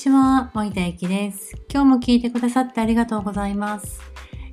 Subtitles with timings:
[0.00, 1.54] ちは、森田ゆきです。
[1.70, 4.00] 今日も聞いてくださってありがとうございます。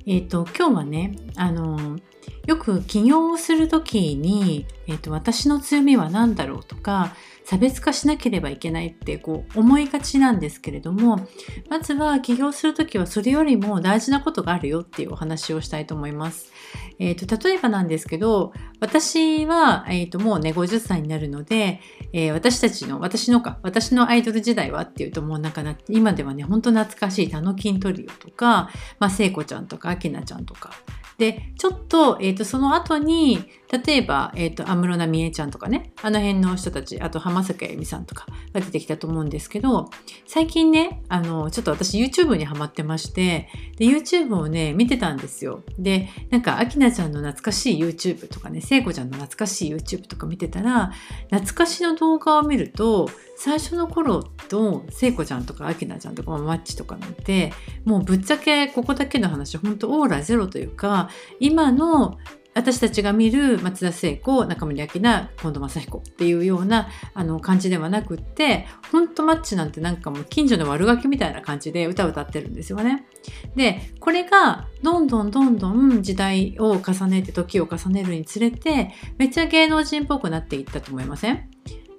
[0.04, 1.98] えっ、ー、と、今日はね、あの、
[2.46, 7.14] よく起業をするときに、え、ー、と、私の強みは何だろうとか、
[7.48, 11.26] 差別化しなければいけないってこう思いがちなんですけれども
[11.70, 16.52] まずは起業する時はそれよりも大事なことがあるよっていうお話をしたいと思います。
[16.98, 21.80] えーと、例えばなんですけど私は、えーと、もうね50歳になるので、
[22.12, 28.68] えー、私たちの私のか私のアイドル時代はっていうともうなんか今ではねほんと懐かしいタノキントリオとか、
[28.98, 30.72] まあ、聖子ちゃんとかアキナちゃんとか
[31.18, 39.90] で、ちょっと、えっ、ー、と、その後に、例えば、えっ、ー、と、安室奈美恵ちゃんとかね、あの辺の人たち、あと浜崎あゆみさんとかが出てきたと思うんですけど、
[40.26, 45.62] 最近ね、あの、ちょっと私 YouTube にハマってまして、で、YouTube をね、見てたんですよ。
[45.78, 50.92] で、なんか、アキナちゃんの懐かしい YouTube とかね、聖子ちゃんの懐かしい YouTube とか見てたら、
[51.30, 57.52] 懐かしの動画を見ると、最初の頃と聖子ちゃんとかアキナちゃんとかマッチとかなんて
[57.84, 62.18] もうぶっちゃけここだけの話本当オーラゼロというか今の
[62.54, 73.06] 私たちが見る松田聖子中森明菜近藤正彦っていうようなあの感じではなくってほんとマッチなんてなんかもう近所の悪ガキみたいな感じで歌を歌ってるんですよね。
[73.54, 81.48] でこれがどんどんどんどん時代を重ねて時を重ねるにつれてめっちゃ芸能人っぽくなっていったと思いません？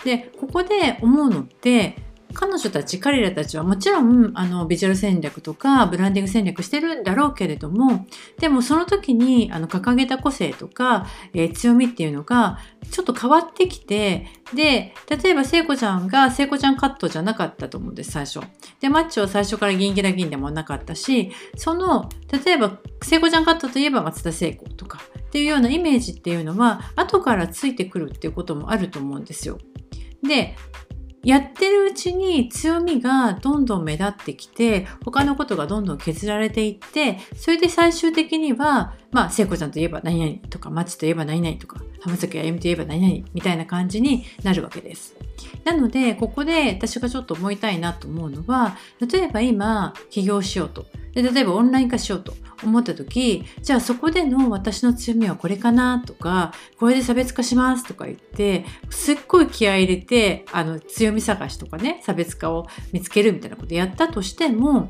[0.04, 1.96] でここで思うのって
[2.34, 8.06] 彼女たち彼らたちはもちろんあのビジュアル戦略とかブランディング戦略してるんだろうけれども
[8.38, 12.60] でもその時にあの掲げた個性とか、えー、強みっていうのが
[12.92, 18.42] ちょっと変わってきてで例えば聖子ちゃんが聖子ちゃんカットじゃなかったと思うんです最初。
[18.80, 22.10] でマッチは最初から銀ギラ銀でもなかったしその
[22.46, 29.58] 例えば聖子ちゃんカットといえば松田聖子とかっていうようなイメージっていうのは後からついてくるっていうこともあると思うんですよ。
[30.24, 30.56] で
[31.24, 45.16] やってるうちに強みがどんどん目立ってきて他のことがどんどん削られていってそれで最終的にはまあ聖子ちゃんといえば何々とかマチといえば何々とか浜崎あゆみといえば何々みたいな感じになるわけです。
[45.64, 52.34] なのでここで私がちょっと思いたいなと思うのは例えば今起業しようとで例えばオンライン化しようと
[52.64, 64.90] 思った時じゃあそこでの私の強みはこれかなとかこれで差別化しますとか言ってすっごい気合い入れてあの強み探しとかね差別化を見つけるみたいなことやったとしても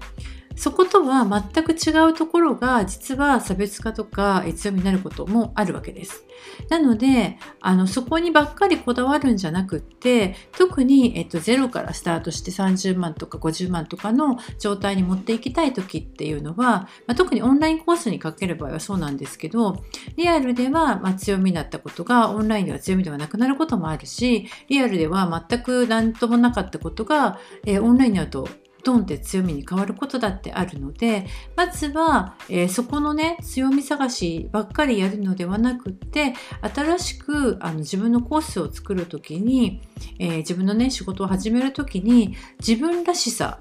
[0.59, 6.25] そことは全く違うところが実は差別化とか強みになることもあるわけです。
[6.69, 19.81] なのであのそこにばっかりこだわるんじゃなくって特に、えっと、ゼロからスタートして30万とか50万とかの状態に持っていきたい時っていうのは、まあ、特にオンラインコースにかける場合はそうなんですけど
[20.17, 28.49] リアルでは、ま、強みだったことがオンラインでは強みではなくなることもあるしリアルでは全く何ともなかったことが、えー、オンラインになると
[28.83, 31.25] ドンって強みに変わることだってあるので
[31.55, 39.81] まずは、えー、そこのね強み探しばっかりやるのではなくって新しくあの自分のコースを作る時に、
[40.19, 43.59] えー、自分のね仕事を始める時に自分らしさ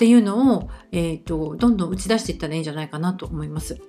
[0.00, 3.80] ていうのを、えーと、どんどん打ち出していったらいいんじゃないかなと思います。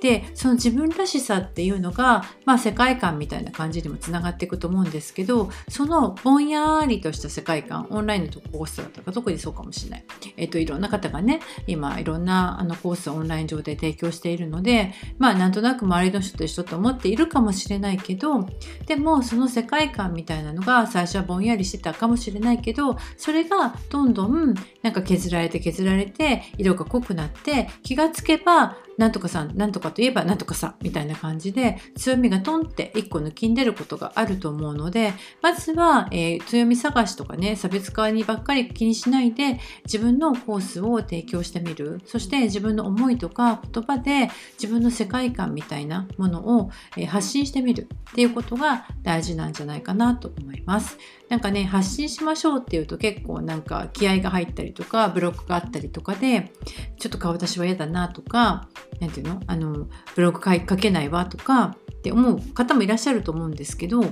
[0.00, 10.04] でその自分らしさっていうのが、まあ、世界観みたいな感じにもつながっていくと思うんですけどそのぼんやりとした世界観オンラインのコースだったか特にそうかもしれない、
[10.36, 18.48] えーと、いろんな方がね今いろんなあのコースをオンライン上で提供しているのでまあなんとなく周りの人と一緒と思っているかもしれないけど
[18.86, 42.02] でもその世界観みたいなのが最初はぼんやりしてたかもしれないけどそれがどんどんなんか削られて削られて色が濃くなって気がつけばなんとかさん、なんとかといえばなんとかさ、みたいな感じで、強みがトンって1個抜きんでることがあると思うので、まずは、えー、強み探しとかね、差別化にばっかり気にしないで、自分のコースを提供してみる。
[42.04, 44.28] そして自分の思いとか言葉で
[44.60, 50.98] 自分の世界観みたいなものを、えー、発信してみるっていうことが大事なんじゃないかなと思います。
[51.30, 56.52] なんかね、発信しましょうっていうと結構なんか気合が入ったりとか、ブロックがあったりとかで、
[56.98, 58.68] ちょっと顔出しは嫌だなとか、
[58.98, 59.40] なんていうの？
[59.46, 64.02] あの、ブログ書けないわとかって思う方もいらっしゃると思うんですけど、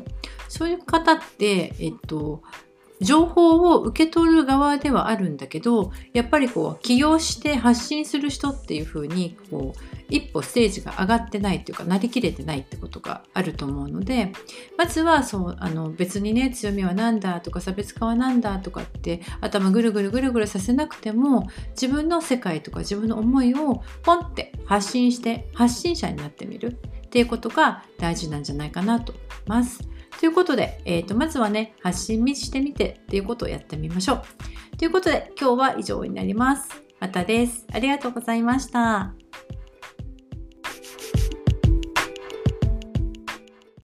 [0.49, 2.43] そういう方って、えっと、
[3.01, 14.33] 情報を受け取る側ではあるんだけどやっぱりこう起業して発信する人っていう風にこう一歩ステージが上がってないっていうかなりきれてないってことがあると思うので
[14.77, 29.98] まずはそうあの別にね強みは何だとか差別化は何だとかって頭ぐるぐるぐるぐるさせなくても自分の世界とか自分の思いをポンって発信して発信者になってみるっていうことが大事なんじゃないかなと思います。
[30.19, 34.77] ということで、えー、とまずはね、発信してみてっていうことをやってみましょう。
[34.77, 36.69] ということで、今日は以上になります。
[37.01, 37.67] またです。
[37.73, 39.15] ありがとうございました。